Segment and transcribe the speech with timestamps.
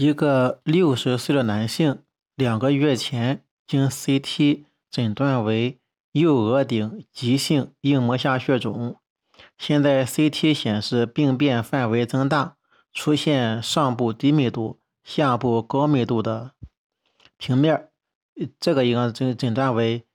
[0.00, 1.98] 一个六十岁的男性，
[2.34, 5.78] 两个月前经 CT 诊断为
[6.12, 8.96] 右额顶急性硬膜下血肿，
[9.58, 12.56] 现在 CT 显示病变范围增大，
[12.94, 16.52] 出现上部低密度、下部高密度的
[17.36, 17.90] 平面，
[18.58, 20.06] 这个应该诊诊断为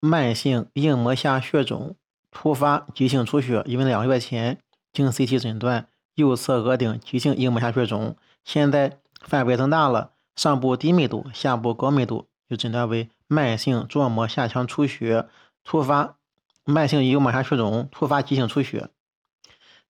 [0.00, 1.94] 慢性硬膜下血肿
[2.30, 4.58] 突发急性出血，因为两个月前
[4.90, 9.00] 经 CT 诊断右侧额顶急性硬膜下血肿，现在。
[9.24, 15.26] 范围增大了，上部低密度，下部高密度，就诊断为慢性桌膜下腔出血
[15.64, 16.16] 突发，
[16.64, 18.90] 慢性硬膜下血肿突发急性出血。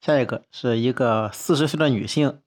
[0.01, 2.41] 下一个是一个四十岁的女性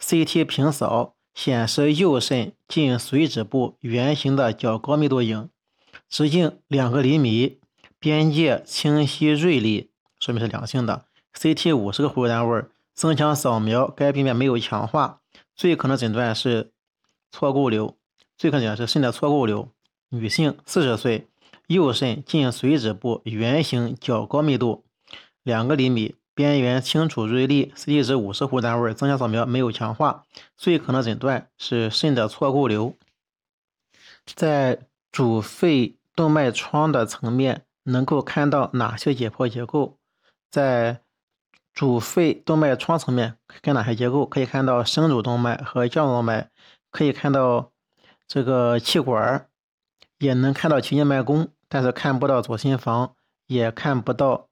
[0.00, 5.50] ，CT 平扫显示右肾近髓质部圆形的较高密度影，
[6.08, 7.60] 直径两个厘米，
[7.98, 11.04] 边界清晰锐利，说明是良性的。
[11.34, 12.64] CT 五十个活单位，
[12.94, 15.20] 增强扫描该病变没有强化。
[15.54, 16.72] 最可能诊断是
[17.30, 17.96] 错构瘤，
[18.36, 19.70] 最可能诊断是肾的错构瘤。
[20.08, 21.28] 女性，四十岁，
[21.66, 24.84] 右肾近髓质部圆形较高密度，
[25.42, 30.24] 两个厘米，边缘清楚锐利，CT 值五十户单位，增强扫描没有强化，
[30.56, 32.96] 最可能诊断是肾的错构瘤。
[34.24, 39.98] 在主肺动脉窗的层面，能够看到哪些解剖结构？
[40.50, 41.00] 在
[41.74, 44.24] 主肺动脉窗层面看哪些结构？
[44.24, 46.48] 可以看到升主动脉和降动脉，
[46.90, 47.72] 可以看到
[48.28, 49.48] 这个气管，
[50.18, 53.14] 也能看到奇静脉弓，但是看不到左心房，
[53.46, 54.48] 也看不到，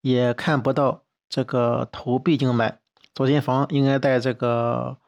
[0.00, 2.80] 也看不到这个头壁静脉。
[3.14, 4.98] 左心房应该在这个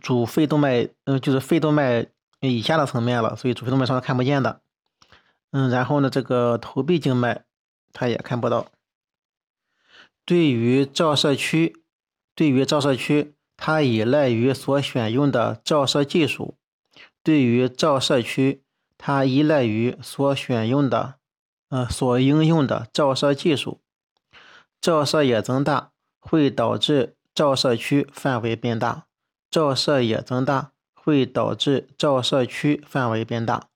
[0.00, 2.06] 主肺动脉，嗯，就是肺动脉
[2.38, 4.60] 以下的层面了，所以主肺动脉上是看不见的。
[5.50, 7.42] 嗯，然后呢，这个头壁静脉
[7.92, 8.66] 它也看不到。
[10.30, 11.82] 对于照射区，
[12.36, 16.56] 对于照射区，它依赖于所选用的照射技术。
[17.24, 18.62] 对于照射区，
[18.96, 21.16] 它依赖于所选用的，
[21.70, 23.80] 呃，所应用的照射技术。
[24.80, 25.90] 照射也增大
[26.20, 29.06] 会导致照射区范围变大，
[29.50, 33.66] 照射也增大会导致照射区范围变大，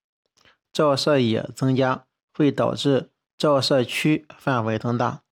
[0.73, 5.24] 照射也增加会导致照射区范围增大。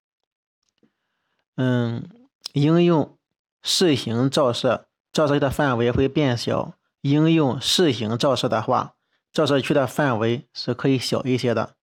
[1.57, 2.09] 嗯，
[2.53, 3.17] 应用
[3.63, 6.75] 视型照射，照射的范围会变小。
[7.03, 8.95] 应用视型照射的话，
[9.33, 11.75] 照射区的范围是可以小一些的。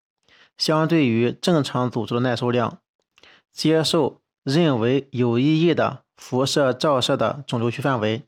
[0.57, 2.79] 相对于正常组织的耐受量，
[3.51, 8.23] 接受认为有意义的辐射照射的肿瘤区范围，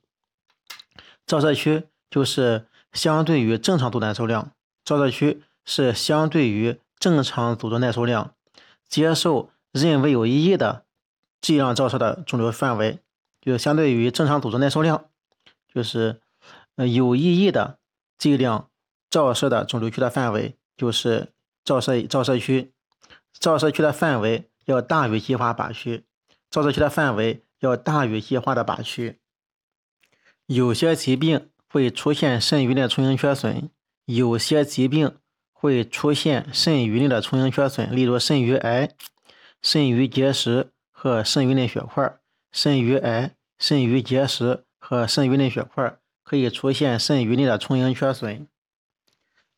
[1.26, 4.52] 照射区就是相对于正常组耐受量。
[4.84, 8.34] 照射区是相对于正常组织耐受量，
[8.90, 10.84] 接受认为有意义的。
[11.42, 13.00] 剂量照射的肿瘤范围，
[13.42, 15.06] 就相对于正常组织耐受量，
[15.74, 16.22] 就是
[16.76, 17.80] 呃有意义的
[18.20, 18.70] 剂量
[19.10, 22.72] 照射的肿瘤区的范围，就是照射照射区，
[23.34, 26.06] 照射区的范围要大于计划靶区，
[26.52, 29.20] 照射区的范围要大于计划的靶区。
[30.46, 33.72] 有些疾病会出现肾盂内充盈缺损，
[34.06, 35.18] 有些疾病
[35.52, 38.92] 会出现肾盂内的充盈缺损，例如肾盂癌、
[39.64, 40.72] 肾盂结石。
[41.02, 42.16] 和肾盂内血块、
[42.52, 48.46] 肾盂癌、肾盂结石和肾盂内血块可以出现肾盂内的充盈缺损。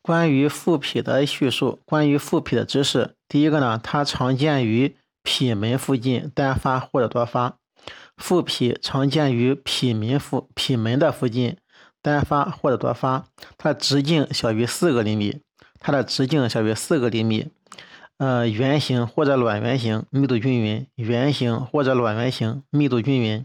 [0.00, 7.58] 关于腹脾的叙述，关于腹脾的知识，第一个呢，它常见于脾门附近单发或者多发。
[8.16, 11.58] 腹脾常见于脾门附脾门的附近
[12.00, 13.26] 单发或者多发，
[13.58, 15.42] 它的直径小于四个厘米，
[15.78, 17.50] 它的直径小于四个厘米。
[18.18, 23.44] 呃，圆形或者卵圆形，密度均匀；圆形或者卵圆形，密度均匀。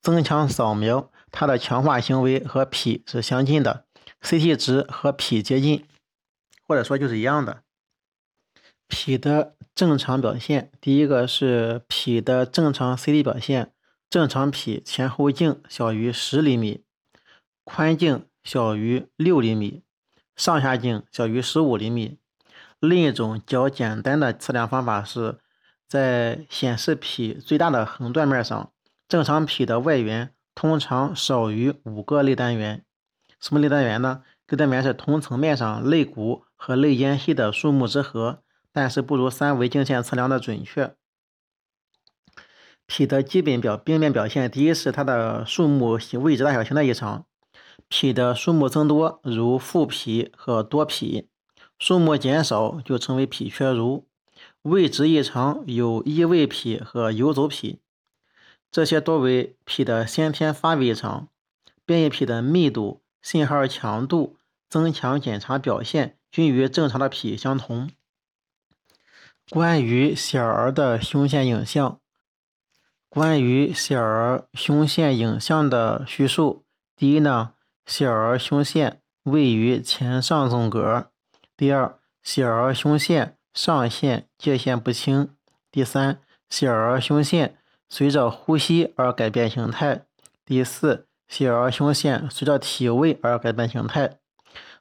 [0.00, 3.84] 增强扫描，它的强化行为和脾是相近的
[4.22, 5.84] ，CT 值和脾接近，
[6.66, 7.62] 或者说就是一样的。
[8.86, 13.72] 脾的正常表现，第一个是脾的正常 CT 表现，
[14.08, 16.82] 正常脾前后径小于十厘米，
[17.64, 19.82] 宽径小于六厘米，
[20.36, 22.18] 上下径小于十五厘米。
[22.80, 25.38] 另一种较简单的测量方法是，
[25.88, 28.72] 在显示脾最大的横断面上，
[29.08, 32.84] 正常脾的外缘通常少于五个类单元。
[33.40, 34.22] 什么类单元呢？
[34.46, 38.42] 类单元是同层面上肋骨和肋间隙的数目之和，
[38.72, 40.94] 但是不如三维镜线测量的准确。
[42.86, 47.26] 脾的基本表病变表现，第一是它的数目位置大小形态异常，
[47.88, 51.28] 脾的数目增多，如腹脾和多脾。
[51.78, 54.04] 数目减少就称为脾缺如，
[54.62, 57.80] 位置异常有异位脾和游走脾，
[58.70, 61.28] 这些多为脾的先天发育异常。
[61.86, 64.36] 变异脾的密度信号强度、
[64.68, 67.88] 增强检查表现均与正常的脾相同。
[69.48, 71.98] 关于小儿的胸腺影像，
[73.08, 76.64] 关于小儿胸腺影像的叙述：
[76.94, 77.54] 第一呢，
[77.86, 81.10] 小儿胸腺位于前上纵隔；
[81.58, 85.34] 第二，小儿胸腺上腺界限不清；
[85.72, 87.58] 第三，小儿胸腺
[87.88, 90.04] 随着呼吸而改变形态；
[90.46, 91.08] 第四。
[91.26, 94.18] 小儿胸腺随着体位而改变形态，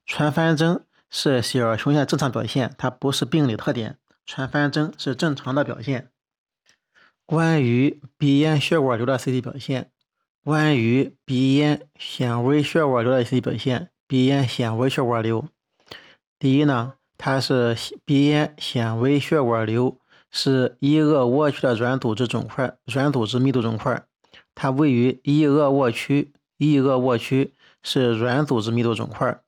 [0.05, 3.97] 传翻征是小儿胸腺正常表现，它不是病理特点。
[4.25, 6.11] 传翻征是正常的表现。
[7.25, 9.91] 关于鼻咽血管瘤的 CT 表现，
[10.43, 15.49] 关于鼻咽纤维血管瘤的 CT 表现，鼻咽纤维血管瘤，
[16.39, 17.75] 第一呢，它是
[18.05, 19.97] 鼻咽纤维血管瘤，
[20.29, 24.05] 是一腭窝区的软组织肿块，软组织密度肿块，
[24.53, 26.33] 它位于一腭窝区。
[26.57, 27.53] 一腭窝区
[27.83, 29.39] 是软组织密度肿块。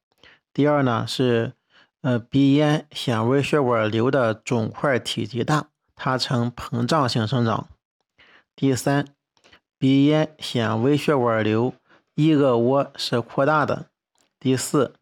[0.53, 1.53] 第二呢是，
[2.01, 7.67] 呃，鼻咽纤维血管瘤的肿块体积大，它呈膨胀性生长。
[8.55, 9.07] 第三，
[9.79, 11.73] 鼻咽纤维血管瘤
[12.13, 13.87] 一腭窝是扩大的。
[14.39, 14.93] 第四，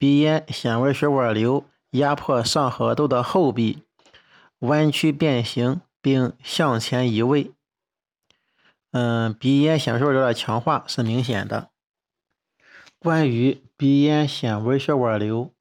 [0.00, 3.82] 鼻咽纤维血管瘤压迫上颌窦的后壁，
[4.60, 7.52] 弯曲变形并向前移位。
[8.92, 11.68] 嗯，鼻咽纤维血管瘤的强化是明显的。
[12.98, 15.52] 关于鼻咽纤维血管瘤，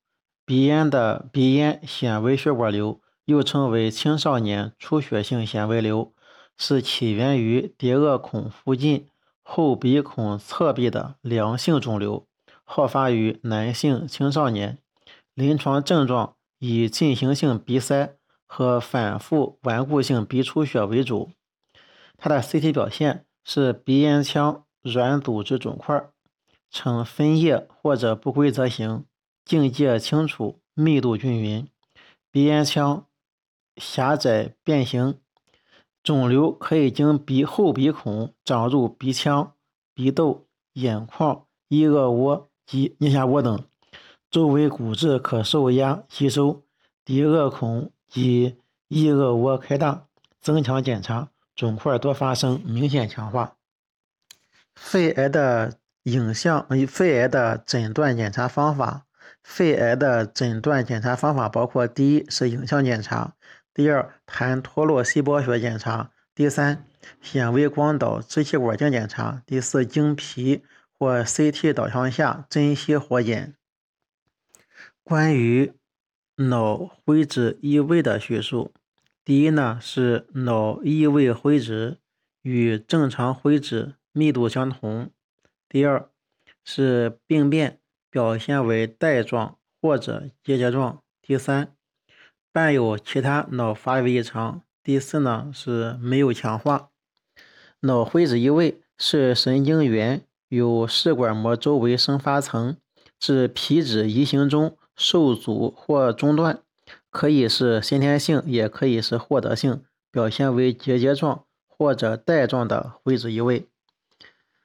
[0.45, 6.13] 鼻咽的鼻咽纤维血管瘤又称为青少年出血性纤维瘤，
[6.57, 9.09] 是起源于蝶腭孔附近
[9.43, 12.25] 后鼻孔侧壁的良性肿瘤，
[12.71, 14.77] 好发于男性青少年，
[15.33, 21.31] 临床症状以进行性鼻塞和反复顽固性鼻出血为主。
[22.17, 23.25] 它的 CT 表现。
[23.41, 26.11] 是鼻咽腔软组织肿块，
[26.69, 29.05] 呈分叶或者不规则形，
[29.43, 31.67] 境界清楚，密度均匀。
[32.29, 33.07] 鼻咽腔
[33.77, 35.19] 狭窄变形，
[36.03, 39.53] 肿瘤可以经鼻后鼻孔长入鼻腔、
[39.95, 43.65] 鼻窦、眼眶、一腭窝及颞下窝等，
[44.29, 46.63] 周围骨质可受压吸收。
[47.03, 50.05] 鼻腭孔及翼腭窝开大，
[50.39, 51.29] 增强检查。
[51.55, 53.55] 肿块多发生，明显强化。
[54.75, 59.07] 肺癌的影像，肺癌的诊断检查方法。
[59.43, 63.33] 肺癌的诊断检查方法包括：第一是影像检查；
[63.73, 66.85] 第二，痰脱落细胞学检查；第三，
[67.19, 70.63] 显微光导支气管镜检查；第四，经皮
[70.99, 73.55] 或 CT 导向下珍稀活检。
[75.01, 75.71] 关于
[76.35, 78.73] 脑灰质异位的叙述。
[79.23, 81.99] 第一呢是脑异位灰质
[82.41, 85.11] 与正常灰质密度相同。
[85.69, 86.09] 第二
[86.65, 87.79] 是病变
[88.09, 91.01] 表现为带状或者结节状。
[91.21, 91.75] 第三
[92.51, 94.63] 伴有其他脑发育异常。
[94.83, 96.89] 第四呢是没有强化。
[97.81, 102.75] 脑灰质异位是神经元有试管膜周围生发层
[103.17, 106.61] 至皮脂移行中受阻或中断。
[107.11, 113.67] 可以是先天性，也可以是获得性，表现为结节状或者带状的灰质移位。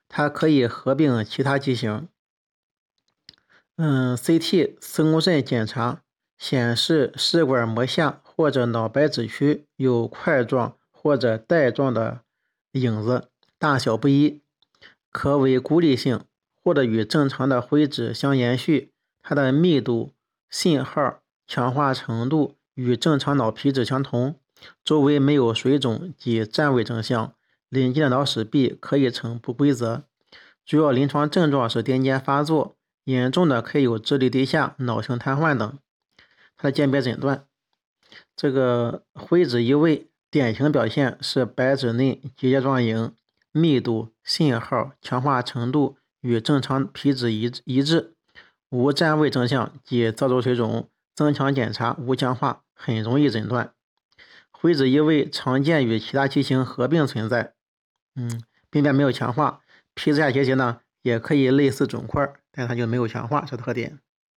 [0.08, 2.06] 它可以合并其他畸形。
[3.76, 6.02] 嗯，CT 磁共振检查
[6.38, 12.20] 显示试管膜下或者脑白质区有块状或者带状的
[12.72, 14.42] 影子，大小不一，
[15.14, 16.20] 可为孤立性，
[16.62, 18.90] 或者与正常的灰质相延续。
[19.22, 20.12] 它的密度、
[20.50, 21.20] 信号。
[21.46, 24.40] 强化程度与正常脑皮质相同，
[24.82, 27.34] 周围没有水肿及占位征象，
[27.68, 30.04] 邻近的脑室壁可以呈不规则。
[30.64, 35.78] 主要临床症状是癫痫发作，严重的可以有智力低下、脑性瘫痪等。
[36.56, 37.44] 它的鉴别诊断，
[38.34, 43.14] 这个灰质移位典型表现是白质内结节状影，
[43.56, 48.14] 密度、信号、强化程度与正常皮脂一一致，
[48.68, 50.90] 无占位征象及造瘘水肿。
[51.14, 53.72] 增强检查无强化，很容易诊断。
[54.50, 57.54] 灰质异位常见与其他畸形合并存在。
[58.16, 59.60] 嗯，病变没有强化，
[59.94, 64.00] 皮质下结节呢也可以类似肿块，但它就没有强化这特点。